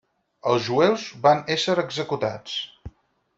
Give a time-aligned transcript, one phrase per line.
[0.53, 2.57] Els jueus van ésser executats.